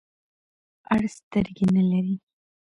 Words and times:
اړ 0.93 1.01
سترګي 1.17 1.65
نلری. 1.73 2.13